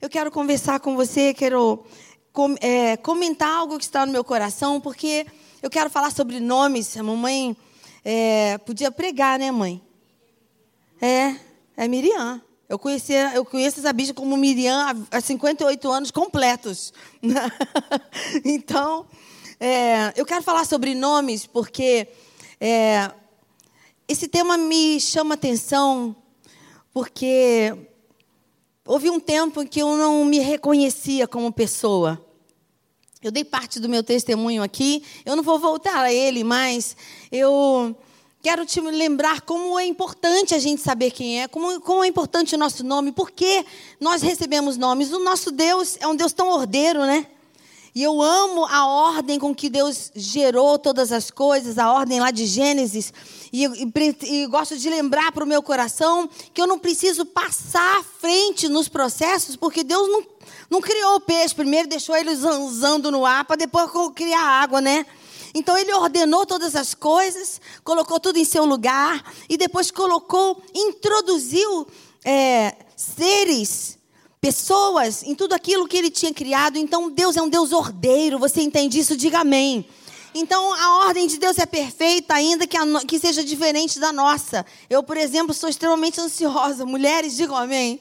[0.00, 1.84] eu quero conversar com você, quero
[2.60, 5.26] é, comentar algo que está no meu coração, porque
[5.60, 6.96] eu quero falar sobre nomes.
[6.96, 7.56] A mamãe
[8.04, 9.82] é, podia pregar, né, mãe?
[11.00, 11.34] É,
[11.76, 12.40] é Miriam.
[12.68, 16.92] Eu, conhecia, eu conheço essa bicha como Miriam há 58 anos completos.
[18.44, 19.06] então,
[19.58, 22.06] é, eu quero falar sobre nomes porque
[22.60, 23.10] é,
[24.06, 26.14] esse tema me chama atenção
[26.92, 27.74] porque
[28.88, 32.18] houve um tempo em que eu não me reconhecia como pessoa.
[33.22, 36.96] Eu dei parte do meu testemunho aqui, eu não vou voltar a ele, mas
[37.30, 37.94] eu
[38.40, 42.54] quero te lembrar como é importante a gente saber quem é, como, como é importante
[42.54, 43.62] o nosso nome, porque
[44.00, 45.12] nós recebemos nomes.
[45.12, 47.26] O nosso Deus é um Deus tão ordeiro, né?
[47.98, 52.30] E eu amo a ordem com que Deus gerou todas as coisas, a ordem lá
[52.30, 53.12] de Gênesis.
[53.52, 57.98] E, e, e gosto de lembrar para o meu coração que eu não preciso passar
[57.98, 60.22] à frente nos processos, porque Deus não,
[60.70, 65.04] não criou o peixe primeiro, deixou ele zanzando no ar, para depois criar água, né?
[65.52, 71.84] Então ele ordenou todas as coisas, colocou tudo em seu lugar e depois colocou, introduziu
[72.24, 73.97] é, seres,
[74.40, 76.76] pessoas em tudo aquilo que ele tinha criado.
[76.76, 78.38] Então Deus é um Deus ordeiro.
[78.38, 79.16] Você entende isso?
[79.16, 79.86] Diga amém.
[80.34, 84.64] Então a ordem de Deus é perfeita, ainda que, que seja diferente da nossa.
[84.88, 86.84] Eu, por exemplo, sou extremamente ansiosa.
[86.84, 88.00] Mulheres, digam amém.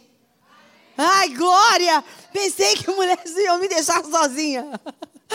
[0.97, 2.03] Ai, glória!
[2.33, 4.67] Pensei que mulheres iam me deixar sozinha.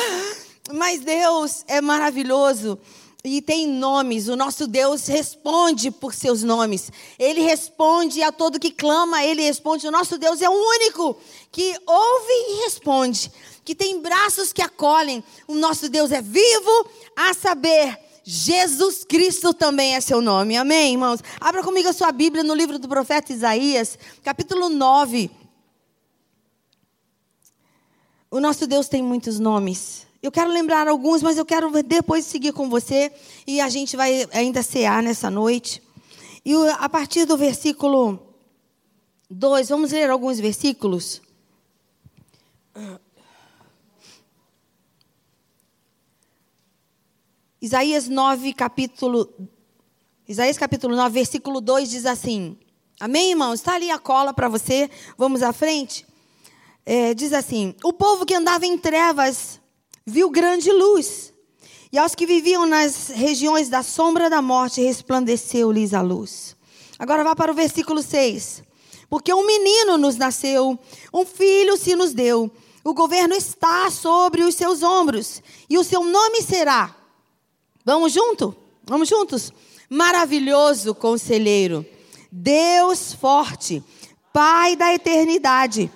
[0.72, 2.78] Mas Deus é maravilhoso
[3.24, 4.28] e tem nomes.
[4.28, 6.90] O nosso Deus responde por seus nomes.
[7.18, 9.86] Ele responde a todo que clama, ele responde.
[9.86, 11.16] O nosso Deus é o único
[11.50, 13.30] que ouve e responde,
[13.64, 15.22] que tem braços que acolhem.
[15.46, 20.56] O nosso Deus é vivo, a saber, Jesus Cristo também é seu nome.
[20.56, 21.20] Amém, irmãos?
[21.40, 25.30] Abra comigo a sua Bíblia no livro do profeta Isaías, capítulo 9.
[28.30, 30.06] O nosso Deus tem muitos nomes.
[30.22, 33.10] Eu quero lembrar alguns, mas eu quero depois seguir com você
[33.44, 35.82] e a gente vai ainda cear nessa noite.
[36.44, 38.20] E a partir do versículo
[39.28, 41.20] 2, vamos ler alguns versículos.
[47.60, 49.28] Isaías 9, capítulo
[50.28, 52.56] Isaías capítulo 9, versículo 2 diz assim:
[53.00, 53.54] Amém, irmãos?
[53.54, 54.88] Está ali a cola para você.
[55.18, 56.06] Vamos à frente.
[56.86, 59.60] É, diz assim: O povo que andava em trevas
[60.06, 61.32] viu grande luz.
[61.92, 66.56] E aos que viviam nas regiões da sombra da morte, resplandeceu-lhes a luz.
[66.98, 68.62] Agora vá para o versículo 6.
[69.10, 70.78] Porque um menino nos nasceu,
[71.12, 72.50] um filho se nos deu.
[72.82, 76.96] O governo está sobre os seus ombros, e o seu nome será.
[77.84, 78.56] Vamos junto?
[78.84, 79.52] Vamos juntos?
[79.88, 81.86] Maravilhoso conselheiro,
[82.30, 83.84] Deus forte,
[84.32, 85.92] Pai da eternidade,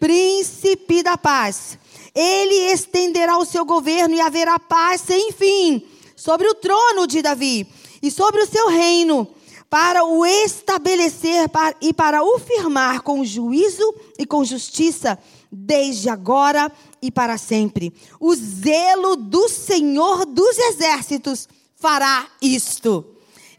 [0.00, 1.78] príncipe da paz.
[2.14, 7.66] Ele estenderá o seu governo e haverá paz sem fim sobre o trono de Davi
[8.00, 9.26] e sobre o seu reino,
[9.68, 15.18] para o estabelecer e para o firmar com juízo e com justiça,
[15.50, 16.70] desde agora
[17.02, 17.92] e para sempre.
[18.20, 23.04] O zelo do Senhor dos exércitos fará isto.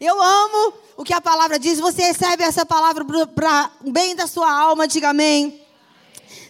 [0.00, 1.78] Eu amo o que a palavra diz.
[1.78, 5.65] Você recebe essa palavra para o bem da sua alma, diga amém.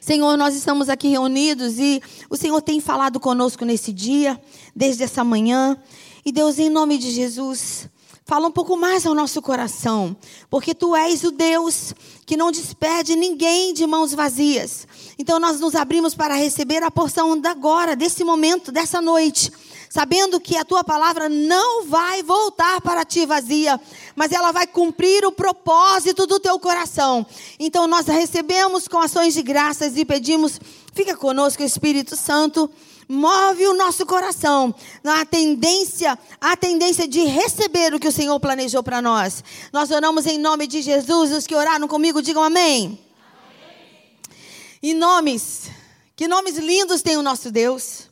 [0.00, 4.40] Senhor, nós estamos aqui reunidos e o Senhor tem falado conosco nesse dia,
[4.74, 5.76] desde essa manhã.
[6.24, 7.88] E Deus, em nome de Jesus,
[8.24, 10.16] fala um pouco mais ao nosso coração,
[10.50, 11.94] porque tu és o Deus
[12.24, 14.86] que não despede ninguém de mãos vazias.
[15.18, 19.52] Então nós nos abrimos para receber a porção da agora, desse momento, dessa noite
[19.90, 23.80] sabendo que a tua palavra não vai voltar para ti vazia,
[24.14, 27.26] mas ela vai cumprir o propósito do teu coração.
[27.58, 30.60] Então nós recebemos com ações de graças e pedimos,
[30.94, 32.70] fica conosco, Espírito Santo,
[33.08, 38.82] move o nosso coração na tendência, a tendência de receber o que o Senhor planejou
[38.82, 39.42] para nós.
[39.72, 42.84] Nós oramos em nome de Jesus, os que oraram comigo digam amém.
[42.84, 42.98] amém.
[44.82, 45.70] E nomes,
[46.14, 48.05] que nomes lindos tem o nosso Deus.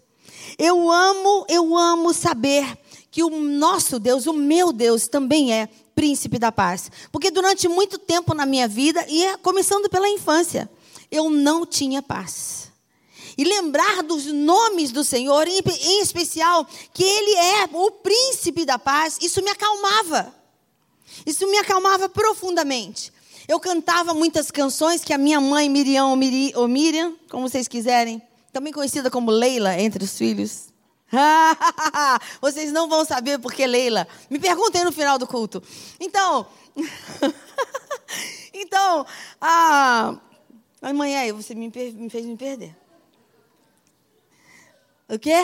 [0.58, 2.78] Eu amo, eu amo saber
[3.10, 6.90] que o nosso Deus, o meu Deus, também é príncipe da paz.
[7.12, 10.70] Porque durante muito tempo na minha vida, e é começando pela infância,
[11.10, 12.72] eu não tinha paz.
[13.36, 18.78] E lembrar dos nomes do Senhor, em, em especial que Ele é o príncipe da
[18.78, 20.34] paz, isso me acalmava.
[21.26, 23.12] Isso me acalmava profundamente.
[23.46, 28.22] Eu cantava muitas canções que a minha mãe, Miriam ou Miriam, como vocês quiserem,
[28.54, 30.72] também conhecida como Leila entre os filhos.
[32.40, 34.08] Vocês não vão saber por que Leila.
[34.30, 35.62] Me perguntem no final do culto.
[36.00, 36.46] Então,
[38.54, 39.04] então,
[39.40, 40.16] a
[40.84, 42.76] Amanhã aí, você me, me fez me perder.
[45.08, 45.42] O quê?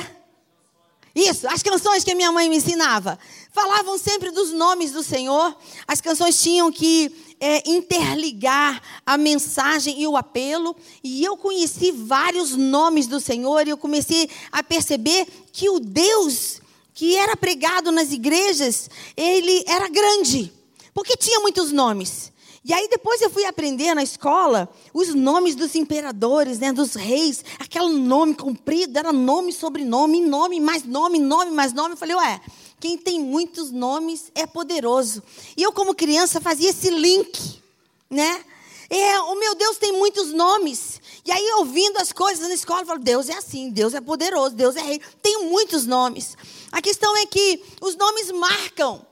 [1.14, 3.18] Isso, as canções que a minha mãe me ensinava.
[3.52, 5.56] Falavam sempre dos nomes do Senhor.
[5.86, 10.76] As canções tinham que é, interligar a mensagem e o apelo.
[11.02, 16.60] E eu conheci vários nomes do Senhor e eu comecei a perceber que o Deus
[17.00, 20.52] que era pregado nas igrejas, ele era grande,
[20.92, 22.30] porque tinha muitos nomes.
[22.62, 27.42] E aí depois eu fui aprender na escola os nomes dos imperadores, né, dos reis,
[27.58, 31.92] aquele nome comprido, era nome, sobrenome, nome, mais nome, nome, mais nome.
[31.92, 32.40] Eu falei, ué,
[32.80, 35.22] quem tem muitos nomes é poderoso.
[35.56, 37.62] E eu como criança fazia esse link,
[38.08, 38.44] né?
[38.88, 41.00] É, o meu Deus tem muitos nomes.
[41.24, 44.56] E aí, ouvindo as coisas na escola, eu falo: Deus é assim, Deus é poderoso,
[44.56, 45.00] Deus é rei.
[45.22, 46.36] Tem muitos nomes.
[46.72, 49.06] A questão é que os nomes marcam.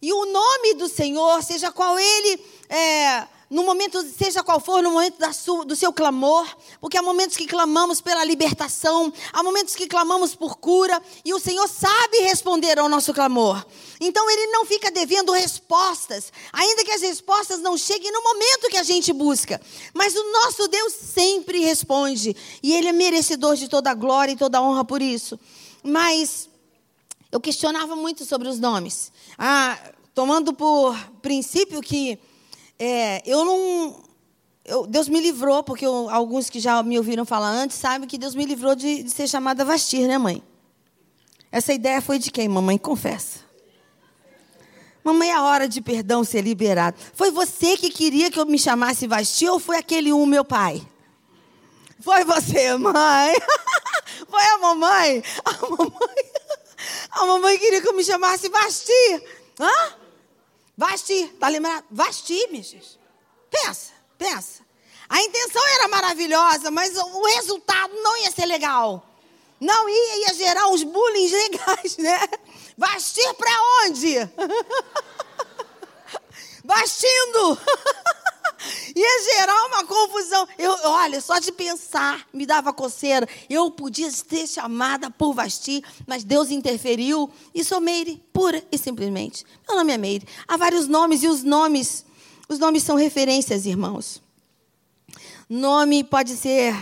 [0.00, 4.90] E o nome do Senhor, seja qual ele é, no momento, seja qual for, no
[4.90, 6.46] momento sua, do seu clamor,
[6.80, 11.38] porque há momentos que clamamos pela libertação, há momentos que clamamos por cura, e o
[11.38, 13.64] Senhor sabe responder ao nosso clamor.
[14.00, 18.76] Então ele não fica devendo respostas, ainda que as respostas não cheguem no momento que
[18.76, 19.58] a gente busca.
[19.94, 24.36] Mas o nosso Deus sempre responde, e ele é merecedor de toda a glória e
[24.36, 25.40] toda a honra por isso.
[25.82, 26.50] Mas
[27.32, 29.10] eu questionava muito sobre os nomes.
[29.38, 29.78] Ah,
[30.14, 32.18] tomando por princípio que
[32.78, 34.02] é, eu não.
[34.64, 38.18] Eu, Deus me livrou, porque eu, alguns que já me ouviram falar antes sabem que
[38.18, 40.42] Deus me livrou de, de ser chamada Vastir, né, mãe?
[41.50, 42.76] Essa ideia foi de quem, mamãe?
[42.76, 43.40] Confessa.
[45.02, 46.98] Mamãe, é a hora de perdão ser liberado.
[47.14, 50.86] Foi você que queria que eu me chamasse Vastir ou foi aquele um, meu pai?
[52.00, 53.34] Foi você, mãe.
[54.28, 55.22] Foi a mamãe.
[55.44, 56.28] A mamãe.
[57.10, 59.22] A mamãe queria que eu me chamasse Vastir.
[59.58, 59.94] Hã?
[60.78, 61.84] Vasti, tá lembrado?
[61.90, 62.96] Vasti, bichos.
[63.50, 64.62] Pensa, pensa.
[65.08, 69.04] A intenção era maravilhosa, mas o resultado não ia ser legal.
[69.60, 72.20] Não ia, ia gerar uns bullying legais, né?
[72.76, 73.50] Vastir para
[73.86, 74.18] onde?
[76.62, 77.60] Bastindo.
[78.94, 80.48] Ia gerar uma confusão.
[80.58, 83.28] Eu, olha, só de pensar me dava coceira.
[83.48, 89.44] Eu podia ser chamada por Vasti, mas Deus interferiu e sou Meire, pura e simplesmente.
[89.66, 90.26] Meu nome é Meire.
[90.46, 92.04] Há vários nomes e os nomes,
[92.48, 94.20] os nomes são referências, irmãos.
[95.48, 96.74] Nome pode ser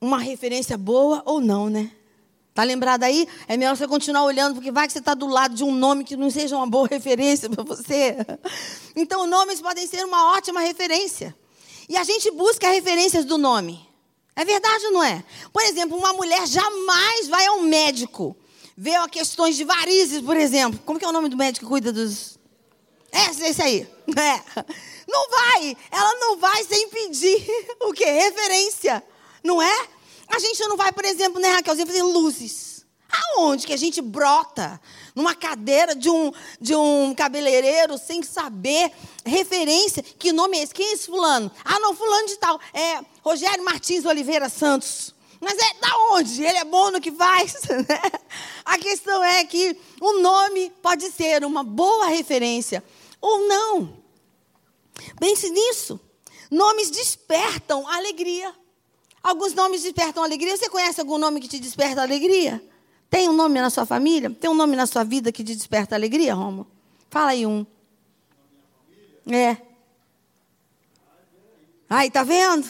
[0.00, 1.90] uma referência boa ou não, né?
[2.54, 3.26] Tá lembrado aí?
[3.48, 6.04] É melhor você continuar olhando, porque vai que você está do lado de um nome
[6.04, 8.16] que não seja uma boa referência para você.
[8.94, 11.34] Então, nomes podem ser uma ótima referência.
[11.88, 13.88] E a gente busca referências do nome.
[14.36, 15.24] É verdade ou não é?
[15.52, 18.36] Por exemplo, uma mulher jamais vai ao médico
[18.76, 20.80] ver questões de varizes, por exemplo.
[20.84, 22.38] Como que é o nome do médico que cuida dos.
[23.10, 23.88] É, esse aí.
[24.14, 24.62] É.
[25.08, 25.76] Não vai.
[25.90, 27.46] Ela não vai sem pedir
[27.80, 28.04] o quê?
[28.04, 29.02] Referência.
[29.42, 29.88] Não é?
[30.32, 32.86] A gente não vai, por exemplo, né, Raquelzinha, fazer luzes.
[33.36, 34.80] Aonde que a gente brota
[35.14, 38.90] numa cadeira de um, de um cabeleireiro sem saber
[39.26, 40.02] referência?
[40.02, 40.72] Que nome é esse?
[40.72, 41.52] Quem é esse fulano?
[41.62, 42.58] Ah, não, fulano de tal.
[42.72, 45.14] É Rogério Martins Oliveira Santos.
[45.38, 46.42] Mas é da onde?
[46.42, 47.54] Ele é bom no que faz.
[47.68, 48.00] Né?
[48.64, 52.82] A questão é que o nome pode ser uma boa referência
[53.20, 54.02] ou não.
[55.20, 56.00] Pense nisso.
[56.50, 58.54] Nomes despertam alegria.
[59.22, 60.56] Alguns nomes despertam alegria.
[60.56, 62.62] Você conhece algum nome que te desperta alegria?
[63.08, 64.30] Tem um nome na sua família?
[64.30, 66.66] Tem um nome na sua vida que te desperta alegria, Romo?
[67.10, 67.64] Fala aí um.
[69.30, 69.56] É.
[71.88, 72.66] Aí, tá vendo?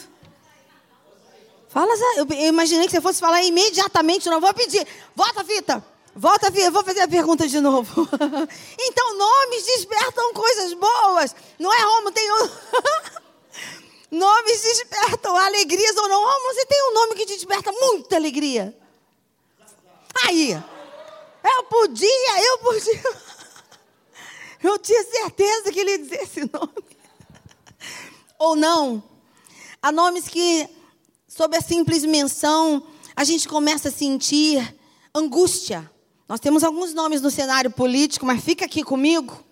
[1.69, 4.85] Fala, eu, eu imaginei que você fosse falar imediatamente, não vou pedir.
[5.15, 5.83] Volta a fita.
[6.15, 8.07] Volta a fita, vou fazer a pergunta de novo.
[8.77, 11.35] então, nomes despertam coisas boas.
[11.57, 12.11] Não é, Romo?
[12.11, 12.49] Tem um.
[14.13, 16.21] Nomes despertam alegrias ou não.
[16.23, 18.77] Oh, você tem um nome que te desperta muita alegria.
[20.23, 23.03] Aí, eu podia, eu podia.
[24.61, 26.85] Eu tinha certeza que ele ia dizer esse nome.
[28.39, 29.03] Ou não.
[29.81, 30.69] Há nomes que,
[31.27, 34.73] sob a simples menção, a gente começa a sentir
[35.13, 35.91] angústia.
[36.29, 39.43] Nós temos alguns nomes no cenário político, mas fica aqui comigo.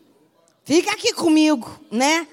[0.64, 2.26] Fica aqui comigo, né?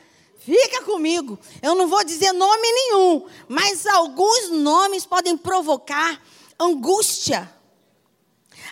[0.48, 1.38] Fica comigo.
[1.60, 6.22] Eu não vou dizer nome nenhum, mas alguns nomes podem provocar
[6.58, 7.54] angústia.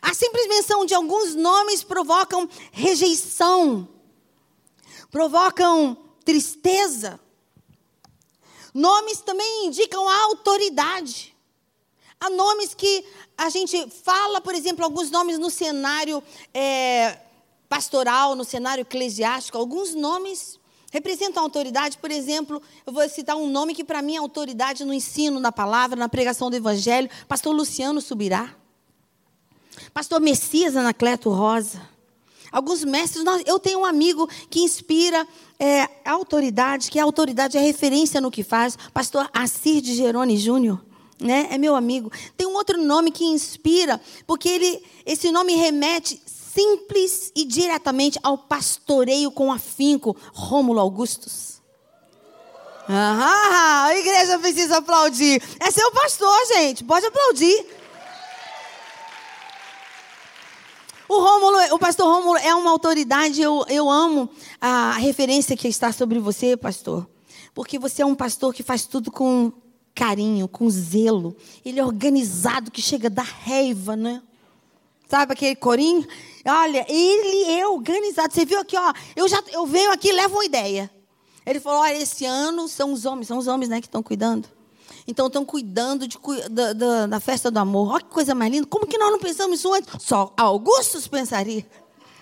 [0.00, 3.87] A simples menção de alguns nomes provocam rejeição,
[5.11, 7.21] provocam tristeza.
[8.73, 11.37] Nomes também indicam autoridade.
[12.18, 13.04] Há nomes que
[13.37, 16.23] a gente fala, por exemplo, alguns nomes no cenário
[16.54, 17.18] é,
[17.68, 20.59] pastoral, no cenário eclesiástico, alguns nomes
[20.97, 21.99] representam autoridade.
[21.99, 25.53] Por exemplo, eu vou citar um nome que para mim é autoridade no ensino, na
[25.53, 27.11] palavra, na pregação do evangelho.
[27.29, 28.55] Pastor Luciano Subirá.
[29.93, 31.81] Pastor Messias Anacleto Rosa.
[32.50, 35.26] Alguns mestres, eu tenho um amigo que inspira
[35.59, 38.79] é, autoridade, que a autoridade é referência no que faz.
[38.95, 40.83] Pastor Assir de Gerone Júnior.
[41.21, 41.49] Né?
[41.50, 42.11] É meu amigo.
[42.37, 46.23] Tem um outro nome que inspira, porque ele, esse nome remete
[46.57, 51.61] simples e diretamente ao pastoreio com afinco, Rômulo Augustus.
[52.89, 55.43] Ah, a igreja precisa aplaudir.
[55.61, 56.83] É seu pastor, gente.
[56.83, 57.67] Pode aplaudir.
[61.09, 63.43] O Rômulo, o pastor Rômulo é uma autoridade.
[63.43, 67.07] Eu, eu amo a referência que está sobre você, pastor.
[67.55, 69.53] Porque você é um pastor que faz tudo com
[69.95, 71.37] carinho, com zelo.
[71.65, 74.23] Ele é organizado, que chega da raiva, né?
[75.09, 76.07] Sabe aquele corinho?
[76.45, 78.33] Olha, ele é organizado.
[78.35, 78.93] Você viu aqui, ó.
[79.15, 80.91] Eu já eu venho aqui e levo uma ideia.
[81.45, 84.49] Ele falou: olha, esse ano são os homens, são os homens né, que estão cuidando.
[85.07, 86.19] Então estão cuidando de,
[86.51, 87.93] da, da, da, festa do amor.
[87.93, 88.67] Olha que coisa mais linda.
[88.67, 90.03] Como que nós não pensamos isso antes?
[90.03, 91.65] Só Augustus pensaria.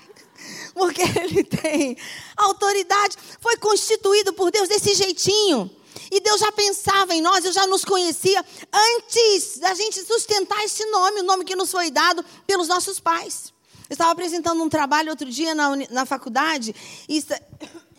[0.74, 1.96] Porque ele tem
[2.36, 3.16] autoridade.
[3.40, 5.70] Foi constituído por Deus desse jeitinho.
[6.14, 10.86] E Deus já pensava em nós, eu já nos conhecia antes da gente sustentar esse
[10.86, 13.52] nome, o nome que nos foi dado pelos nossos pais.
[13.90, 16.72] Eu estava apresentando um trabalho outro dia na, na faculdade
[17.10, 17.20] e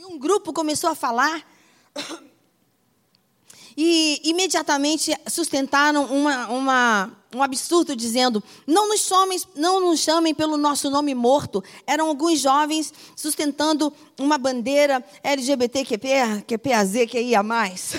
[0.06, 1.46] um grupo começou a falar
[3.76, 10.58] e imediatamente sustentaram uma, uma, um absurdo dizendo: não nos, chamem, não nos chamem pelo
[10.58, 11.64] nosso nome morto.
[11.86, 17.96] Eram alguns jovens sustentando uma bandeira LGBTQP, QPAZ, que ia mais.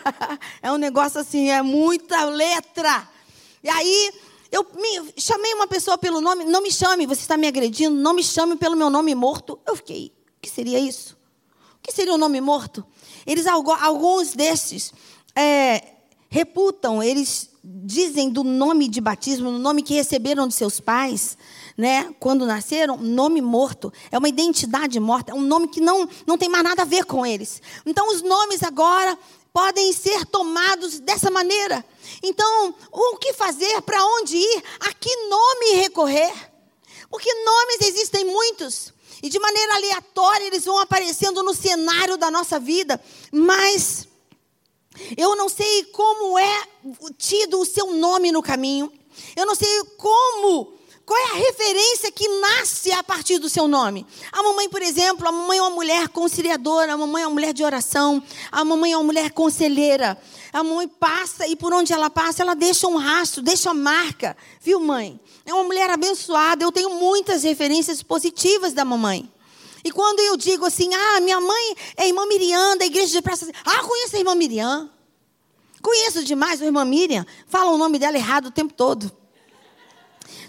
[0.62, 3.08] é um negócio assim, é muita letra.
[3.62, 4.12] E aí
[4.50, 8.14] eu me, chamei uma pessoa pelo nome, não me chame, você está me agredindo, não
[8.14, 9.60] me chame pelo meu nome morto.
[9.66, 11.16] Eu fiquei, o que seria isso?
[11.76, 12.84] O que seria o um nome morto?
[13.26, 14.92] Eles, alguns desses,
[15.36, 15.92] é,
[16.28, 21.36] reputam, eles dizem do nome de batismo, no nome que receberam de seus pais,
[21.76, 23.92] né, quando nasceram, nome morto.
[24.10, 27.04] É uma identidade morta, é um nome que não, não tem mais nada a ver
[27.04, 27.60] com eles.
[27.84, 29.18] Então, os nomes agora
[29.52, 31.84] podem ser tomados dessa maneira.
[32.22, 33.82] Então, o que fazer?
[33.82, 34.62] Para onde ir?
[34.80, 36.32] A que nome recorrer?
[37.10, 38.92] Porque nomes existem muitos.
[39.22, 43.00] E de maneira aleatória eles vão aparecendo no cenário da nossa vida.
[43.32, 44.08] Mas
[45.16, 46.62] eu não sei como é
[47.18, 48.92] tido o seu nome no caminho.
[49.36, 50.72] Eu não sei como,
[51.04, 54.06] qual é a referência que nasce a partir do seu nome.
[54.30, 57.52] A mamãe, por exemplo, a mamãe é uma mulher conciliadora, a mamãe é uma mulher
[57.52, 60.16] de oração, a mamãe é uma mulher conselheira.
[60.52, 64.36] A mamãe passa e por onde ela passa, ela deixa um rastro, deixa marca.
[64.60, 65.18] Viu, mãe?
[65.44, 66.62] É uma mulher abençoada.
[66.62, 69.28] Eu tenho muitas referências positivas da mamãe.
[69.84, 73.50] E quando eu digo assim, ah, minha mãe é irmã Miriam, da igreja de Praça.
[73.64, 74.90] Ah, conheço a irmã Miriam.
[75.82, 77.26] Conheço demais a irmã Miriam.
[77.46, 79.10] Fala o nome dela errado o tempo todo.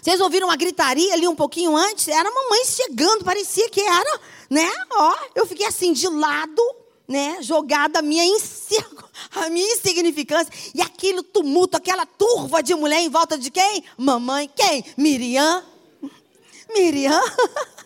[0.02, 2.08] Vocês ouviram uma gritaria ali um pouquinho antes?
[2.08, 4.20] Era a mamãe chegando, parecia que era,
[4.50, 4.68] né?
[4.92, 6.60] Ó, eu fiquei assim de lado,
[7.06, 7.38] né?
[7.40, 8.24] Jogada a minha,
[9.36, 10.52] a minha insignificância.
[10.74, 13.84] E aquele tumulto, aquela turva de mulher em volta de quem?
[13.96, 14.50] Mamãe.
[14.54, 14.84] Quem?
[14.96, 15.64] Miriam.
[16.74, 17.22] Miriam.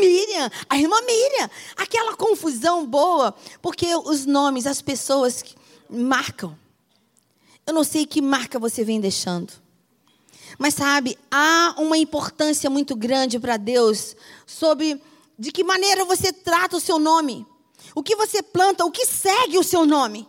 [0.00, 1.50] Miriam, a irmã Miriam.
[1.76, 5.44] Aquela confusão boa, porque os nomes, as pessoas
[5.88, 6.58] marcam.
[7.66, 9.52] Eu não sei que marca você vem deixando.
[10.58, 15.00] Mas sabe, há uma importância muito grande para Deus sobre
[15.38, 17.46] de que maneira você trata o seu nome.
[17.94, 20.28] O que você planta, o que segue o seu nome.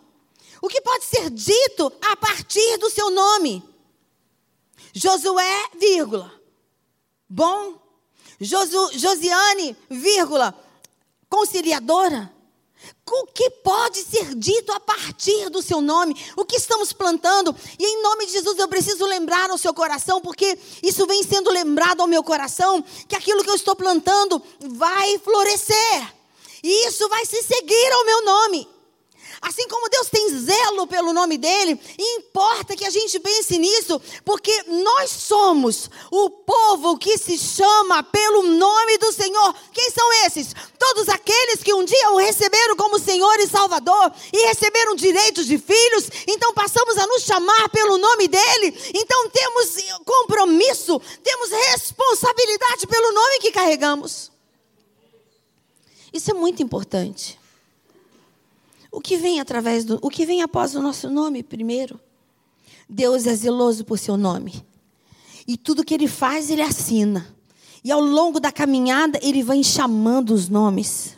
[0.62, 3.63] O que pode ser dito a partir do seu nome.
[4.93, 6.32] Josué, vírgula.
[7.27, 7.83] Bom,
[8.40, 10.54] Josu, Josiane, vírgula,
[11.30, 12.32] conciliadora.
[13.10, 16.16] O que pode ser dito a partir do seu nome?
[16.36, 17.56] O que estamos plantando?
[17.78, 21.52] E em nome de Jesus eu preciso lembrar ao seu coração, porque isso vem sendo
[21.52, 26.13] lembrado ao meu coração, que aquilo que eu estou plantando vai florescer.
[26.63, 28.68] E isso vai se seguir ao meu nome.
[29.44, 34.64] Assim como Deus tem zelo pelo nome dele, importa que a gente pense nisso, porque
[34.70, 39.54] nós somos o povo que se chama pelo nome do Senhor.
[39.74, 40.56] Quem são esses?
[40.80, 45.58] Todos aqueles que um dia o receberam como Senhor e Salvador e receberam direitos de
[45.58, 48.74] filhos, então passamos a nos chamar pelo nome dele.
[48.96, 54.32] Então temos compromisso, temos responsabilidade pelo nome que carregamos.
[56.14, 57.43] Isso é muito importante.
[58.94, 62.00] O que vem através do, o que vem após o nosso nome primeiro?
[62.88, 64.66] Deus é zeloso por seu nome.
[65.46, 67.36] E tudo que ele faz, ele assina.
[67.84, 71.18] E ao longo da caminhada, ele vai chamando os nomes.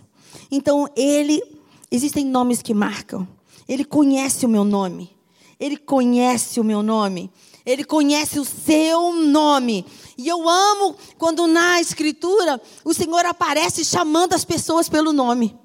[0.50, 1.56] Então, ele
[1.92, 3.28] Existem nomes que marcam.
[3.68, 5.16] Ele conhece o meu nome.
[5.58, 7.32] Ele conhece o meu nome.
[7.66, 9.86] Ele conhece o seu nome.
[10.18, 15.58] E eu amo quando na Escritura o Senhor aparece chamando as pessoas pelo nome.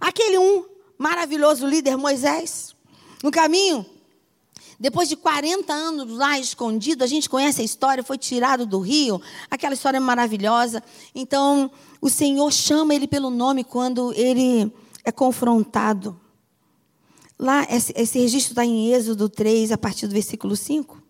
[0.00, 0.64] Aquele um
[0.98, 2.74] maravilhoso líder, Moisés,
[3.22, 3.84] no caminho,
[4.78, 9.20] depois de 40 anos lá escondido, a gente conhece a história, foi tirado do rio,
[9.50, 10.82] aquela história maravilhosa.
[11.14, 14.70] Então, o Senhor chama ele pelo nome quando ele
[15.02, 16.20] é confrontado.
[17.38, 21.02] Lá, esse, esse registro está em Êxodo 3, a partir do versículo 5.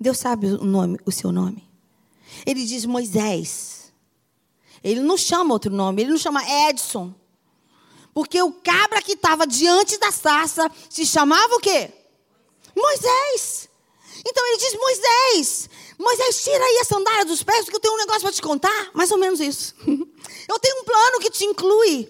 [0.00, 1.64] Deus sabe o, nome, o seu nome.
[2.44, 3.77] Ele diz Moisés.
[4.82, 7.14] Ele não chama outro nome, ele não chama Edson.
[8.14, 11.90] Porque o cabra que estava diante da sarça se chamava o quê?
[12.76, 13.68] Moisés.
[14.26, 17.98] Então ele diz: Moisés, Moisés, tira aí a sandália dos pés, porque eu tenho um
[17.98, 18.90] negócio para te contar.
[18.92, 19.74] Mais ou menos isso.
[20.48, 22.08] Eu tenho um plano que te inclui.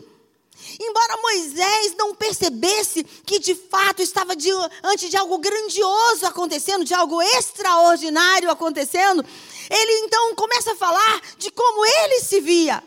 [0.80, 7.20] Embora Moisés não percebesse que de fato estava diante de algo grandioso acontecendo, de algo
[7.20, 9.24] extraordinário acontecendo,
[9.68, 12.82] ele então começa a falar de como ele se via.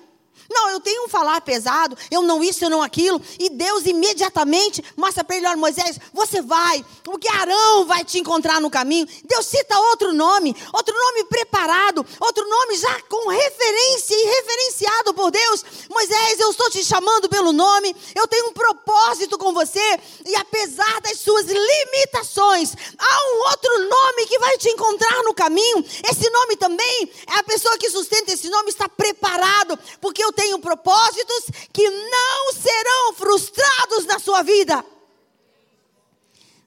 [0.52, 3.22] Não, eu tenho um falar pesado, eu não isso, eu não aquilo.
[3.40, 8.60] E Deus imediatamente mostra para ele: olha, Moisés, você vai, porque Arão vai te encontrar
[8.60, 9.08] no caminho.
[9.24, 15.32] Deus cita outro nome, outro nome preparado, outro nome já com referência e referenciado por
[15.32, 15.64] Deus.
[15.90, 21.00] Moisés, eu estou te chamando pelo nome, eu tenho um propósito com você, e apesar
[21.02, 25.86] das suas limitações, há um outro nome que vai te encontrar no caminho.
[26.10, 30.41] Esse nome também é a pessoa que sustenta esse nome, está preparado, porque eu tenho
[30.42, 34.84] tenho propósitos que não serão frustrados na sua vida.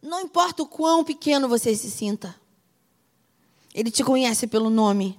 [0.00, 2.37] Não importa o quão pequeno você se sinta,
[3.75, 5.19] Ele te conhece pelo nome.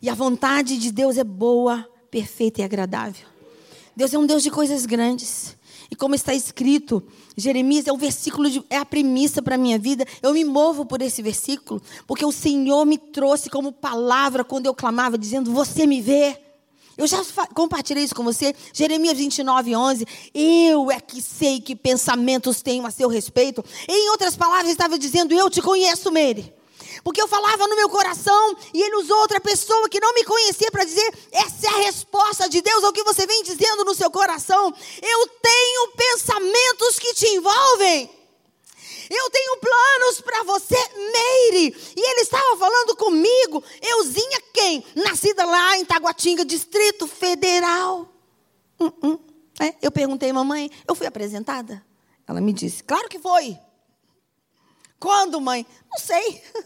[0.00, 3.26] E a vontade de Deus é boa, perfeita e agradável.
[3.94, 5.54] Deus é um Deus de coisas grandes.
[5.90, 7.02] E como está escrito,
[7.36, 10.06] Jeremias é o versículo, de, é a premissa para a minha vida.
[10.22, 14.74] Eu me movo por esse versículo, porque o Senhor me trouxe como palavra quando eu
[14.74, 16.40] clamava, dizendo: Você me vê.
[16.96, 17.22] Eu já
[17.54, 18.54] compartilhei isso com você.
[18.72, 20.06] Jeremias 29, 11.
[20.32, 23.64] Eu é que sei que pensamentos tenho a seu respeito.
[23.88, 26.54] Em outras palavras, estava dizendo: Eu te conheço, Meire.
[27.02, 30.70] Porque eu falava no meu coração e ele usou outra pessoa que não me conhecia
[30.70, 34.10] para dizer: essa é a resposta de Deus ao que você vem dizendo no seu
[34.10, 34.72] coração.
[35.02, 38.23] Eu tenho pensamentos que te envolvem.
[39.10, 41.76] Eu tenho planos para você, Meire.
[41.96, 43.62] E ele estava falando comigo.
[43.82, 44.84] Euzinha quem?
[44.94, 48.08] Nascida lá em Taguatinga, Distrito Federal.
[48.78, 49.20] Uh -uh.
[49.60, 51.84] É, eu perguntei, mamãe, eu fui apresentada?
[52.26, 53.58] Ela me disse, claro que foi.
[54.98, 55.66] Quando, mãe?
[55.90, 56.42] Não sei.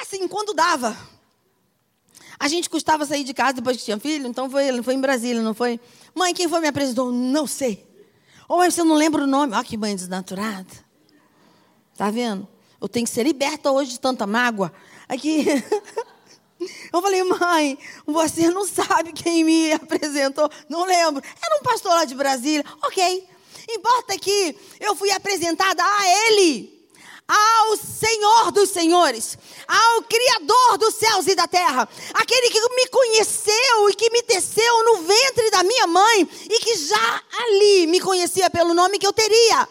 [0.00, 0.96] Assim, quando dava.
[2.38, 5.42] A gente custava sair de casa depois que tinha filho, então foi, foi em Brasília,
[5.42, 5.80] não foi?
[6.14, 7.10] Mãe, quem foi me apresentou?
[7.10, 7.85] Não sei.
[8.48, 9.54] Ou você não lembra o nome.
[9.54, 10.66] Olha que mãe desnaturada.
[11.96, 12.46] Tá vendo?
[12.80, 14.72] Eu tenho que ser liberta hoje de tanta mágoa.
[15.08, 15.46] Aqui.
[16.90, 20.50] Eu falei, mãe, você não sabe quem me apresentou.
[20.68, 21.22] Não lembro.
[21.42, 22.64] Era um pastor lá de Brasília.
[22.82, 23.28] Ok.
[23.68, 26.75] Importa que eu fui apresentada a ele
[27.28, 29.36] ao Senhor dos Senhores,
[29.66, 34.84] ao Criador dos céus e da terra, aquele que me conheceu e que me teceu
[34.84, 39.12] no ventre da minha mãe e que já ali me conhecia pelo nome que eu
[39.12, 39.68] teria.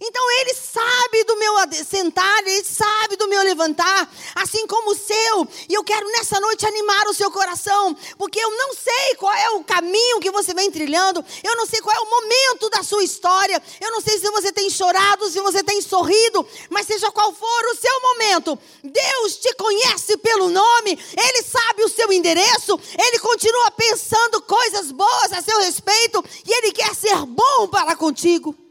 [0.00, 1.54] Então ele sabe do meu
[1.88, 5.48] sentar, ele sabe do meu levantar, assim como o seu.
[5.68, 9.50] E eu quero nessa noite animar o seu coração, porque eu não sei qual é
[9.50, 13.02] o caminho que você vem trilhando, eu não sei qual é o momento da sua
[13.02, 17.32] história, eu não sei se você tem chorado, se você tem sorrido, mas seja qual
[17.32, 23.18] for o seu momento, Deus te conhece pelo nome, ele sabe o seu endereço, ele
[23.18, 28.65] continua pensando coisas boas a seu respeito e ele quer ser bom para contigo.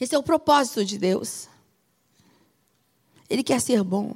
[0.00, 1.46] Esse é o propósito de Deus.
[3.28, 4.14] Ele quer ser bom.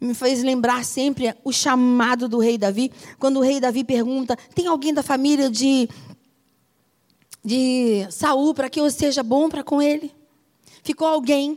[0.00, 4.66] Me fez lembrar sempre o chamado do rei Davi, quando o rei Davi pergunta: tem
[4.66, 5.88] alguém da família de,
[7.44, 10.12] de Saul para que eu seja bom para com ele?
[10.82, 11.56] Ficou alguém.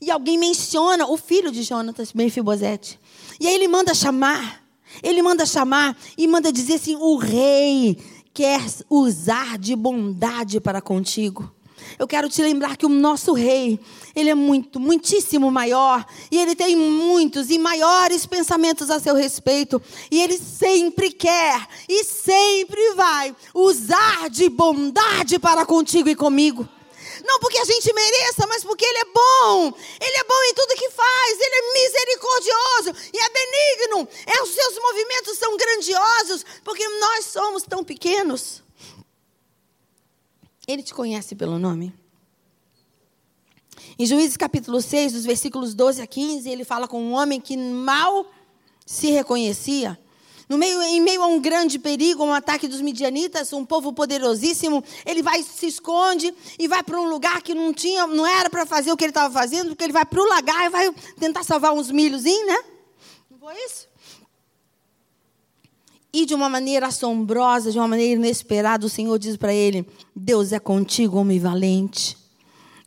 [0.00, 2.98] E alguém menciona o filho de Jonatas, Mefibosete.
[3.38, 4.64] E aí ele manda chamar.
[5.02, 7.96] Ele manda chamar e manda dizer assim: o rei
[8.34, 11.52] quer usar de bondade para contigo.
[11.98, 13.78] Eu quero te lembrar que o nosso rei,
[14.14, 19.80] ele é muito, muitíssimo maior, e ele tem muitos e maiores pensamentos a seu respeito,
[20.10, 26.68] e ele sempre quer e sempre vai usar de bondade para contigo e comigo.
[27.24, 29.72] Não porque a gente mereça, mas porque Ele é bom.
[30.00, 31.40] Ele é bom em tudo que faz.
[31.40, 34.08] Ele é misericordioso e é benigno.
[34.26, 38.62] É, os seus movimentos são grandiosos, porque nós somos tão pequenos.
[40.68, 41.94] Ele te conhece pelo nome.
[43.98, 47.56] Em Juízes capítulo 6, dos versículos 12 a 15, ele fala com um homem que
[47.56, 48.26] mal
[48.84, 49.98] se reconhecia.
[50.46, 54.84] No meio, em meio a um grande perigo, um ataque dos midianitas, um povo poderosíssimo,
[55.06, 58.66] ele vai se esconde e vai para um lugar que não tinha, não era para
[58.66, 61.44] fazer o que ele estava fazendo, porque ele vai para o lagar e vai tentar
[61.44, 62.64] salvar uns milhozinhos, né?
[63.30, 63.88] Não foi isso?
[66.18, 70.52] E de uma maneira assombrosa, de uma maneira inesperada, o Senhor diz para ele: Deus
[70.52, 72.18] é contigo, homem valente.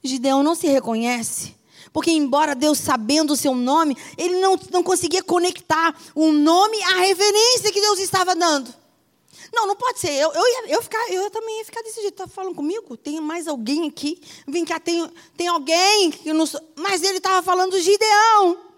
[0.03, 1.55] Gideão não se reconhece.
[1.93, 6.99] Porque, embora Deus sabendo o seu nome, ele não, não conseguia conectar o nome à
[6.99, 8.73] reverência que Deus estava dando.
[9.53, 10.11] Não, não pode ser.
[10.11, 12.21] Eu, eu, ia, eu, ficar, eu também ia ficar desse jeito.
[12.21, 12.97] Está falando comigo?
[12.97, 14.21] Tem mais alguém aqui?
[14.45, 16.43] Vem cá, tem, tem alguém que não.
[16.75, 18.70] Mas ele estava falando Gideão.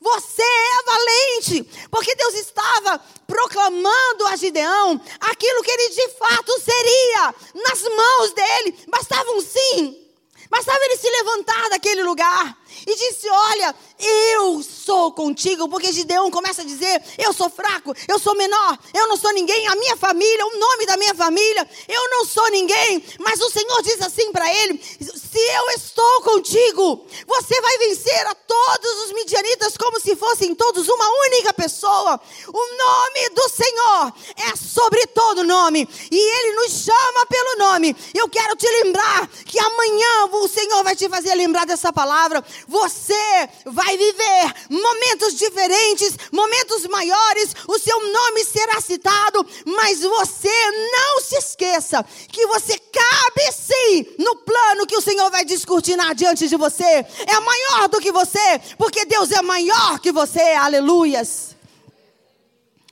[0.00, 7.34] Você é valente, porque Deus estava proclamando a Gideão aquilo que ele de fato seria
[7.54, 8.78] nas mãos dele.
[8.88, 10.08] Bastava um sim.
[10.48, 16.62] Bastava ele se levantar daquele lugar e disse: Olha, eu sou contigo, porque Gideão começa
[16.62, 20.46] a dizer: Eu sou fraco, eu sou menor, eu não sou ninguém, a minha família,
[20.46, 23.04] o nome da minha família, eu não sou ninguém.
[23.18, 28.34] Mas o Senhor diz assim para ele: Se eu estou contigo, você vai vencer a
[28.34, 32.20] todos os midianitas como se fossem todos uma única pessoa.
[32.48, 37.96] O nome do Senhor é sobre todo nome, e ele nos chama pelo nome.
[38.14, 42.44] Eu quero te lembrar que amanhã o Senhor vai te fazer lembrar dessa palavra.
[42.68, 51.20] Você vai viver momentos diferentes, momentos maiores, o seu nome será citado, mas você não
[51.20, 56.56] se esqueça que você cabe sim no plano que o Senhor vai descortinar diante de
[56.56, 57.04] você.
[57.26, 60.40] É maior do que você, porque Deus é maior que você.
[60.40, 61.56] Aleluias.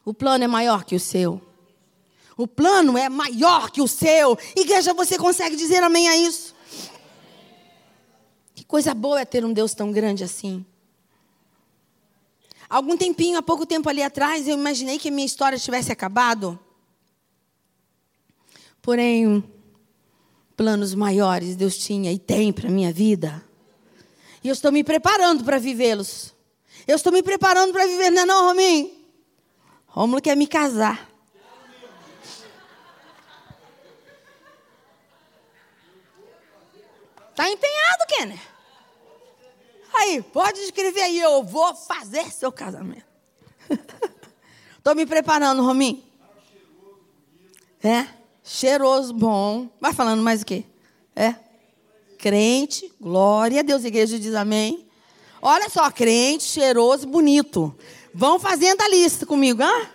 [0.04, 1.40] O plano é maior que o seu.
[2.36, 4.38] O plano é maior que o seu.
[4.54, 6.54] Igreja, você consegue dizer amém a isso?
[8.68, 10.64] Coisa boa é ter um Deus tão grande assim.
[12.68, 16.60] Algum tempinho, há pouco tempo ali atrás, eu imaginei que a minha história tivesse acabado.
[18.82, 19.42] Porém,
[20.54, 23.42] planos maiores Deus tinha e tem para a minha vida.
[24.44, 26.34] E eu estou me preparando para vivê-los.
[26.86, 28.90] Eu estou me preparando para viver, não é não, Rominho?
[29.86, 31.08] Rômulo quer me casar.
[37.30, 38.57] Está empenhado, Kenner.
[39.98, 43.04] Aí, pode escrever aí, eu vou fazer seu casamento.
[44.78, 46.02] Estou me preparando, Rominho.
[47.82, 48.06] É?
[48.44, 49.68] Cheiroso, bom.
[49.80, 50.64] Vai falando mais o quê?
[51.16, 51.34] É?
[52.16, 54.86] Crente, glória a Deus, igreja diz amém.
[55.42, 57.76] Olha só, crente, cheiroso, bonito.
[58.14, 59.90] Vão fazendo a lista comigo, ah?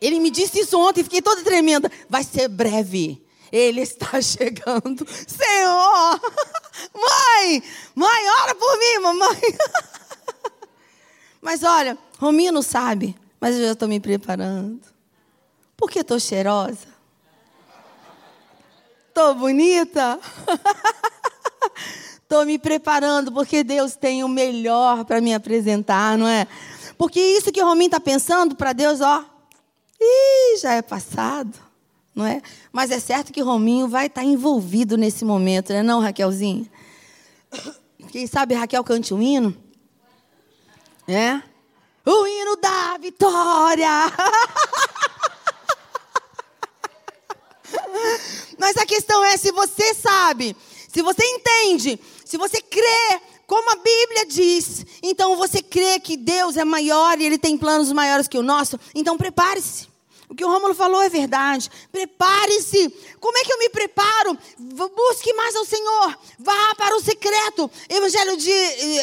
[0.00, 1.90] Ele me disse isso ontem, fiquei toda tremenda.
[2.08, 3.24] Vai ser breve.
[3.52, 5.06] Ele está chegando.
[5.06, 6.20] Senhor!
[6.94, 7.62] Mãe!
[7.94, 9.40] Mãe, ora por mim, mamãe!
[11.42, 14.80] Mas olha, Rominho não sabe, mas eu já estou me preparando.
[15.76, 16.86] Porque estou cheirosa?
[19.08, 20.20] Estou bonita?
[22.22, 26.46] Estou me preparando porque Deus tem o melhor para me apresentar, não é?
[26.96, 29.22] Porque isso que o Rominho está pensando para Deus, ó,
[30.00, 31.52] ih, já é passado
[32.14, 32.42] não é?
[32.70, 36.70] Mas é certo que Rominho vai estar envolvido nesse momento, né, não, Raquelzinha?
[38.10, 39.56] Quem sabe Raquel cante um hino?
[41.08, 41.40] É?
[42.04, 43.88] O hino da vitória!
[48.58, 50.56] Mas a questão é se você sabe,
[50.88, 56.56] se você entende, se você crê como a Bíblia diz, então você crê que Deus
[56.56, 59.91] é maior e Ele tem planos maiores que o nosso, então prepare-se.
[60.32, 61.70] O que o Rômulo falou é verdade.
[61.92, 62.88] Prepare-se.
[63.20, 64.38] Como é que eu me preparo?
[64.56, 66.18] Busque mais ao Senhor.
[66.38, 67.70] Vá para o secreto.
[67.86, 68.50] Evangelho de,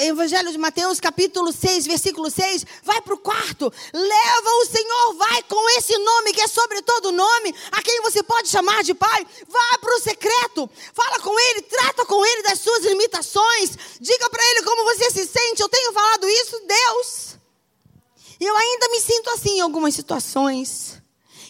[0.07, 2.65] Evangelho de Mateus, capítulo 6, versículo 6.
[2.81, 3.71] Vai para o quarto.
[3.93, 5.13] Leva o Senhor.
[5.17, 7.53] Vai com esse nome que é sobre todo nome.
[7.73, 9.27] A quem você pode chamar de Pai.
[9.47, 10.67] Vá para o secreto.
[10.95, 11.61] Fala com Ele.
[11.61, 13.77] Trata com Ele das suas limitações.
[14.01, 15.61] Diga para Ele como você se sente.
[15.61, 17.37] Eu tenho falado isso, Deus.
[18.39, 20.98] E eu ainda me sinto assim em algumas situações.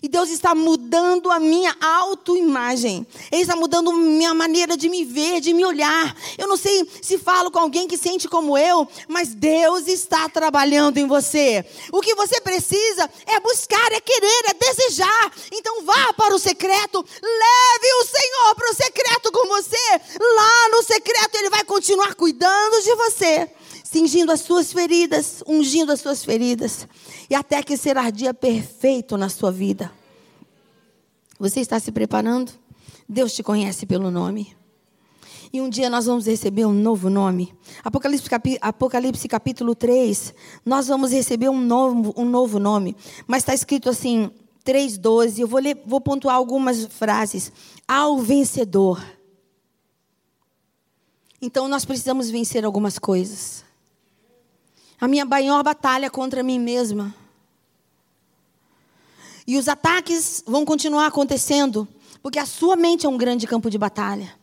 [0.01, 3.05] E Deus está mudando a minha autoimagem.
[3.31, 6.15] Ele está mudando a minha maneira de me ver, de me olhar.
[6.37, 10.97] Eu não sei se falo com alguém que sente como eu, mas Deus está trabalhando
[10.97, 11.65] em você.
[11.91, 15.31] O que você precisa é buscar, é querer, é desejar.
[15.51, 20.01] Então vá para o secreto, leve o Senhor para o secreto com você.
[20.19, 23.49] Lá no secreto ele vai continuar cuidando de você
[23.91, 26.87] cingindo as suas feridas, ungindo as suas feridas,
[27.27, 29.91] e até que será dia perfeito na sua vida.
[31.39, 32.51] Você está se preparando?
[33.07, 34.55] Deus te conhece pelo nome.
[35.51, 37.51] E um dia nós vamos receber um novo nome.
[37.83, 38.29] Apocalipse,
[38.61, 42.95] Apocalipse capítulo 3, nós vamos receber um novo, um novo nome.
[43.25, 44.29] Mas está escrito assim,
[44.63, 45.39] 3,12.
[45.39, 47.51] Eu vou, ler, vou pontuar algumas frases.
[47.87, 49.03] Ao vencedor.
[51.41, 53.67] Então nós precisamos vencer algumas coisas
[54.99, 57.13] a minha maior batalha contra mim mesma.
[59.47, 61.87] E os ataques vão continuar acontecendo,
[62.21, 64.37] porque a sua mente é um grande campo de batalha.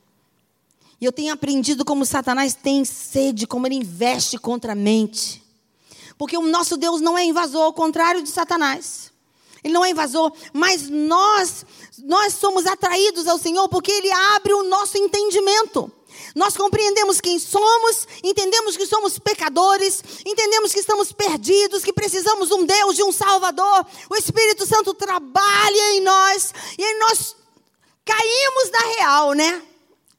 [1.01, 5.43] E eu tenho aprendido como Satanás tem sede, como ele investe contra a mente.
[6.17, 9.13] Porque o nosso Deus não é invasor, ao contrário de Satanás.
[9.63, 11.67] Ele não é invasor, mas nós
[11.99, 15.91] nós somos atraídos ao Senhor porque ele abre o nosso entendimento.
[16.37, 22.55] Nós compreendemos quem somos, entendemos que somos pecadores, entendemos que estamos perdidos, que precisamos de
[22.55, 23.87] um Deus, de um Salvador.
[24.11, 27.35] O Espírito Santo trabalha em nós e nós
[28.05, 29.63] caímos da real, né?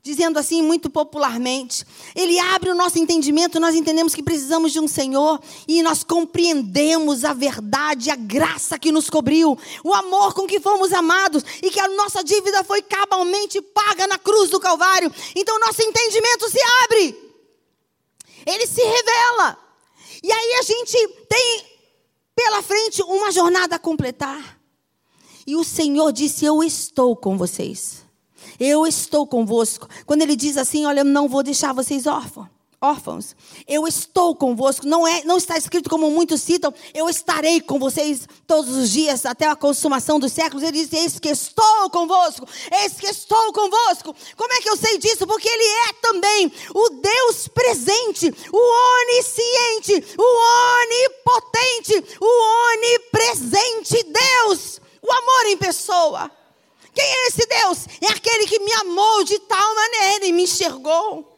[0.08, 1.86] Dizendo assim muito popularmente.
[2.16, 7.26] Ele abre o nosso entendimento, nós entendemos que precisamos de um Senhor e nós compreendemos
[7.26, 11.80] a verdade, a graça que nos cobriu, o amor com que fomos amados e que
[11.80, 15.12] a nossa dívida foi cabalmente paga na cruz do Calvário.
[15.36, 17.34] Então nosso entendimento se abre.
[18.46, 19.58] Ele se revela.
[20.24, 21.66] E aí a gente tem
[22.34, 24.58] pela frente uma jornada a completar.
[25.46, 27.97] E o Senhor disse: Eu estou com vocês.
[28.60, 29.88] Eu estou convosco.
[30.06, 32.48] Quando ele diz assim, olha, eu não vou deixar vocês órfãos.
[32.80, 33.36] Órfãos,
[33.68, 34.86] eu estou convosco.
[34.86, 36.72] Não é, não está escrito como muitos citam.
[36.94, 40.62] Eu estarei com vocês todos os dias até a consumação dos séculos.
[40.62, 42.48] Ele diz: Eis que estou convosco.
[42.84, 44.16] Eis que estou convosco.
[44.36, 45.26] Como é que eu sei disso?
[45.26, 50.28] Porque Ele é também o Deus presente, o onisciente, o
[50.84, 56.30] onipotente, o onipresente Deus, o amor em pessoa.
[56.98, 57.86] Quem é esse Deus?
[58.02, 61.38] É aquele que me amou de tal maneira e me enxergou.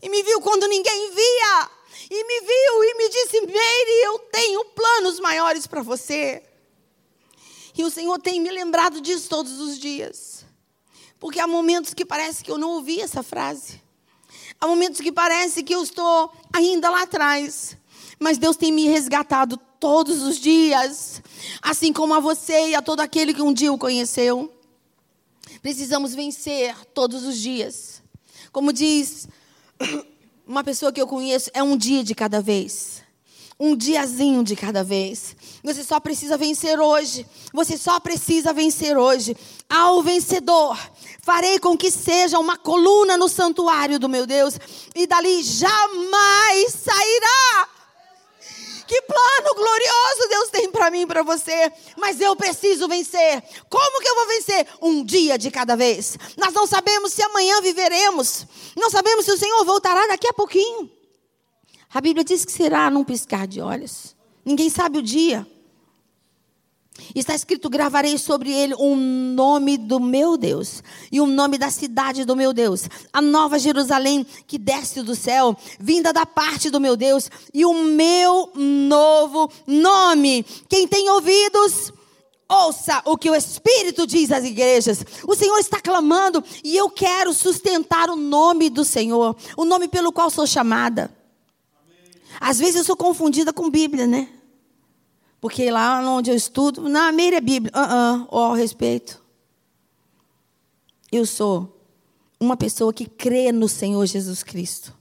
[0.00, 1.70] E me viu quando ninguém via.
[2.08, 6.40] E me viu e me disse: Meire, eu tenho planos maiores para você.
[7.76, 10.44] E o Senhor tem me lembrado disso todos os dias.
[11.18, 13.82] Porque há momentos que parece que eu não ouvi essa frase.
[14.60, 17.76] Há momentos que parece que eu estou ainda lá atrás.
[18.20, 21.20] Mas Deus tem me resgatado todos os dias.
[21.60, 24.59] Assim como a você e a todo aquele que um dia o conheceu.
[25.62, 28.02] Precisamos vencer todos os dias.
[28.50, 29.28] Como diz
[30.46, 33.02] uma pessoa que eu conheço, é um dia de cada vez.
[33.58, 35.36] Um diazinho de cada vez.
[35.62, 37.26] Você só precisa vencer hoje.
[37.52, 39.36] Você só precisa vencer hoje.
[39.68, 40.78] Ao vencedor,
[41.22, 44.58] farei com que seja uma coluna no santuário do meu Deus,
[44.94, 47.79] e dali jamais sairá.
[48.90, 51.72] Que plano glorioso Deus tem para mim e para você.
[51.96, 53.40] Mas eu preciso vencer.
[53.68, 54.66] Como que eu vou vencer?
[54.82, 56.18] Um dia de cada vez.
[56.36, 58.48] Nós não sabemos se amanhã viveremos.
[58.76, 60.90] Não sabemos se o Senhor voltará daqui a pouquinho.
[61.94, 64.16] A Bíblia diz que será num piscar de olhos.
[64.44, 65.46] Ninguém sabe o dia.
[67.14, 72.24] Está escrito: gravarei sobre ele o nome do meu Deus e o nome da cidade
[72.24, 76.96] do meu Deus, a nova Jerusalém que desce do céu, vinda da parte do meu
[76.96, 80.44] Deus, e o meu novo nome.
[80.68, 81.92] Quem tem ouvidos,
[82.48, 85.04] ouça o que o Espírito diz às igrejas.
[85.26, 90.12] O Senhor está clamando e eu quero sustentar o nome do Senhor, o nome pelo
[90.12, 91.10] qual sou chamada.
[92.40, 94.28] Às vezes eu sou confundida com Bíblia, né?
[95.40, 97.72] Porque lá onde eu estudo, na Meira é Bíblia.
[97.74, 99.22] Uh -uh, ó, respeito.
[101.10, 101.80] Eu sou
[102.38, 104.94] uma pessoa que crê no Senhor Jesus Cristo.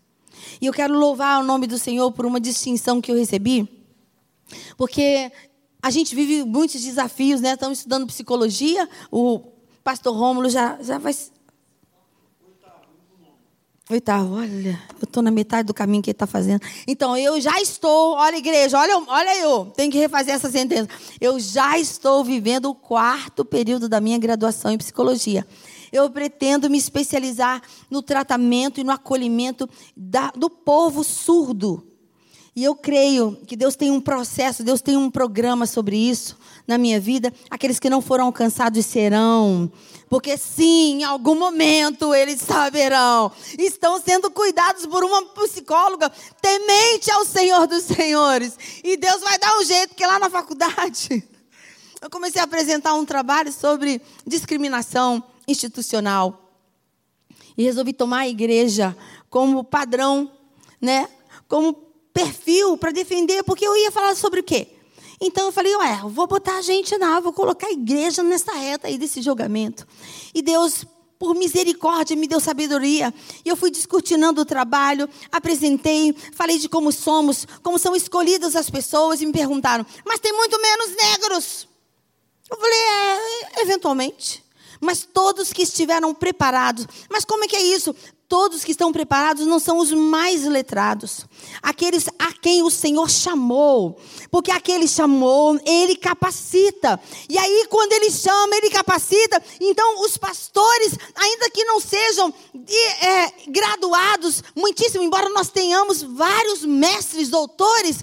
[0.62, 3.68] E eu quero louvar o nome do Senhor por uma distinção que eu recebi.
[4.78, 5.32] Porque
[5.82, 7.54] a gente vive muitos desafios, né?
[7.54, 8.90] Estamos estudando psicologia.
[9.12, 9.42] O
[9.84, 11.14] pastor Rômulo já, já vai
[13.92, 16.62] Oitavo, olha, eu estou na metade do caminho que ele está fazendo.
[16.88, 20.88] Então, eu já estou, olha, igreja, olha, olha eu, tenho que refazer essa sentença.
[21.20, 25.44] Eu já estou vivendo o quarto período da minha graduação em psicologia.
[25.92, 31.84] Eu pretendo me especializar no tratamento e no acolhimento da, do povo surdo.
[32.56, 36.38] E eu creio que Deus tem um processo, Deus tem um programa sobre isso
[36.70, 37.34] na minha vida.
[37.50, 39.72] Aqueles que não foram alcançados serão.
[40.08, 43.32] Porque sim, em algum momento eles saberão.
[43.58, 48.56] Estão sendo cuidados por uma psicóloga temente ao Senhor dos Senhores.
[48.84, 51.28] E Deus vai dar um jeito, que lá na faculdade
[52.00, 56.54] eu comecei a apresentar um trabalho sobre discriminação institucional.
[57.58, 58.96] E resolvi tomar a igreja
[59.28, 60.32] como padrão,
[60.80, 61.10] né?
[61.48, 61.74] Como
[62.14, 64.79] perfil para defender, porque eu ia falar sobre o quê?
[65.22, 68.88] Então eu falei, ué, vou botar a gente na, vou colocar a igreja nessa reta
[68.88, 69.86] aí desse julgamento.
[70.34, 70.86] E Deus,
[71.18, 73.14] por misericórdia, me deu sabedoria.
[73.44, 78.70] E eu fui descortinando o trabalho, apresentei, falei de como somos, como são escolhidas as
[78.70, 81.68] pessoas, e me perguntaram, mas tem muito menos negros.
[82.50, 84.44] Eu falei, é, eventualmente.
[84.82, 86.88] Mas todos que estiveram preparados.
[87.10, 87.94] Mas como é que é isso?
[88.30, 91.26] Todos que estão preparados não são os mais letrados,
[91.64, 97.02] aqueles a quem o Senhor chamou, porque aquele chamou, ele capacita.
[97.28, 99.42] E aí, quando ele chama, ele capacita.
[99.60, 102.32] Então, os pastores, ainda que não sejam
[103.02, 107.98] é, graduados, muitíssimo, embora nós tenhamos vários mestres, doutores,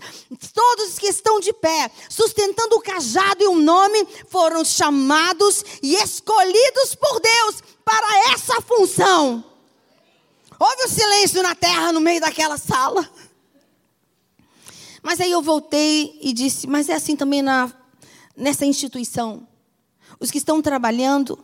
[0.52, 6.96] todos que estão de pé, sustentando o cajado e o nome, foram chamados e escolhidos
[6.96, 9.55] por Deus para essa função.
[10.58, 13.08] Houve o um silêncio na terra no meio daquela sala.
[15.02, 17.72] Mas aí eu voltei e disse: Mas é assim também na,
[18.36, 19.46] nessa instituição.
[20.18, 21.38] Os que estão trabalhando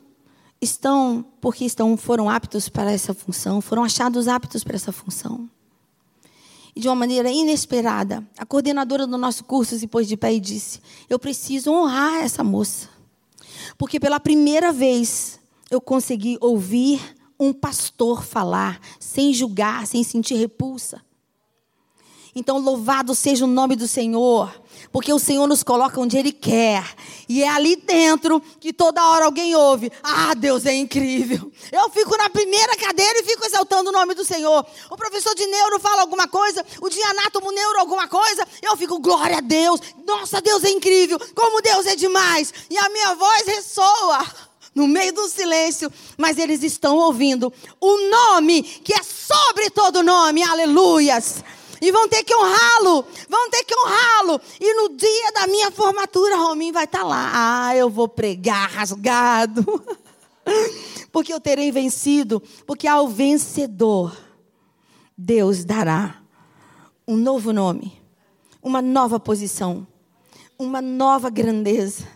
[0.61, 5.49] estão porque estão, foram aptos para essa função, foram achados aptos para essa função.
[6.75, 10.41] E de uma maneira inesperada, a coordenadora do nosso curso se pôs de pé e
[10.41, 12.89] disse: Eu preciso honrar essa moça.
[13.77, 15.39] Porque pela primeira vez
[15.71, 17.01] eu consegui ouvir
[17.43, 21.03] um pastor falar, sem julgar, sem sentir repulsa.
[22.35, 24.51] Então, louvado seja o nome do Senhor,
[24.91, 26.83] porque o Senhor nos coloca onde Ele quer,
[27.29, 31.53] e é ali dentro que toda hora alguém ouve: Ah, Deus é incrível.
[31.71, 34.65] Eu fico na primeira cadeira e fico exaltando o nome do Senhor.
[34.91, 38.99] O professor de neuro fala alguma coisa, o de anátomo neuro alguma coisa, eu fico,
[38.99, 39.81] glória a Deus.
[40.07, 45.13] Nossa, Deus é incrível, como Deus é demais, e a minha voz ressoa no meio
[45.13, 51.45] do silêncio, mas eles estão ouvindo o nome que é sobre todo nome, aleluias.
[51.81, 54.41] E vão ter que honrá-lo, vão ter que honrá-lo.
[54.61, 57.33] E no dia da minha formatura, Rominho vai estar tá lá.
[57.35, 59.65] Ah, eu vou pregar rasgado.
[61.11, 62.41] porque eu terei vencido.
[62.67, 64.17] Porque ao vencedor,
[65.19, 66.23] Deus dará
[67.07, 68.01] um novo nome,
[68.63, 69.85] uma nova posição,
[70.57, 72.07] uma nova grandeza.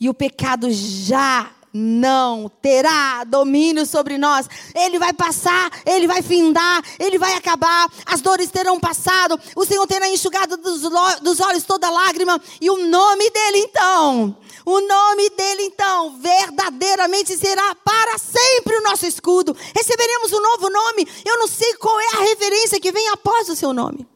[0.00, 4.48] E o pecado já não terá domínio sobre nós.
[4.74, 9.86] Ele vai passar, ele vai findar, ele vai acabar, as dores terão passado, o Senhor
[9.86, 10.82] terá enxugado dos,
[11.20, 17.74] dos olhos toda lágrima, e o nome dele então, o nome dele então, verdadeiramente será
[17.74, 19.56] para sempre o nosso escudo.
[19.74, 23.56] Receberemos um novo nome, eu não sei qual é a referência que vem após o
[23.56, 24.06] seu nome.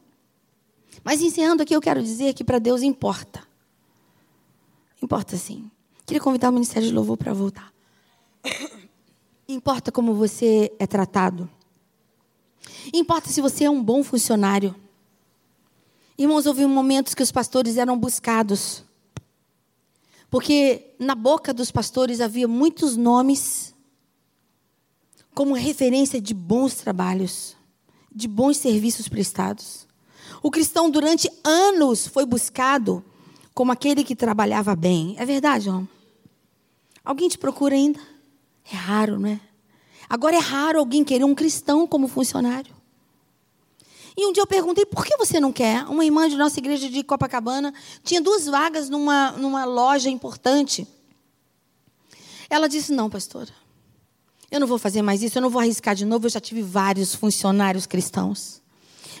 [1.03, 3.45] Mas encerrando aqui, eu quero dizer que para Deus importa.
[5.01, 5.69] Importa sim.
[6.05, 7.73] Queria convidar o Ministério de Louvor para voltar.
[9.49, 11.49] Importa como você é tratado.
[12.93, 14.75] Importa se você é um bom funcionário.
[16.17, 18.83] Irmãos, houve momentos que os pastores eram buscados.
[20.29, 23.73] Porque na boca dos pastores havia muitos nomes
[25.33, 27.57] como referência de bons trabalhos,
[28.13, 29.87] de bons serviços prestados.
[30.41, 33.03] O cristão, durante anos, foi buscado
[33.55, 35.15] como aquele que trabalhava bem.
[35.17, 35.87] É verdade, irmão?
[37.03, 37.99] Alguém te procura ainda?
[38.69, 39.39] É raro, não é?
[40.09, 42.75] Agora é raro alguém querer um cristão como funcionário.
[44.17, 45.85] E um dia eu perguntei, por que você não quer?
[45.85, 50.87] Uma irmã de nossa igreja de Copacabana tinha duas vagas numa, numa loja importante.
[52.49, 53.51] Ela disse, não, pastora,
[54.51, 56.61] eu não vou fazer mais isso, eu não vou arriscar de novo, eu já tive
[56.61, 58.61] vários funcionários cristãos.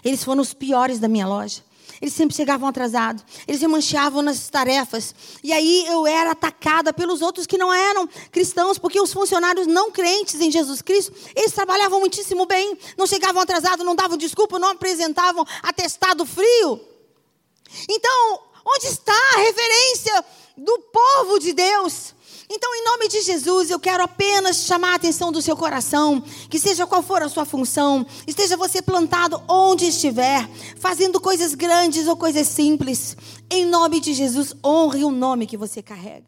[0.03, 1.61] Eles foram os piores da minha loja.
[2.01, 3.23] Eles sempre chegavam atrasados.
[3.47, 5.13] Eles se manchavam nas tarefas.
[5.43, 9.91] E aí eu era atacada pelos outros que não eram cristãos, porque os funcionários não
[9.91, 14.69] crentes em Jesus Cristo, eles trabalhavam muitíssimo bem, não chegavam atrasados, não davam desculpa, não
[14.69, 16.81] apresentavam atestado frio.
[17.89, 20.25] Então, onde está a referência
[20.57, 22.14] do povo de Deus?
[22.49, 26.59] Então, em nome de Jesus, eu quero apenas chamar a atenção do seu coração, que
[26.59, 32.15] seja qual for a sua função, esteja você plantado onde estiver, fazendo coisas grandes ou
[32.15, 33.17] coisas simples,
[33.49, 36.25] em nome de Jesus, honre o nome que você carrega.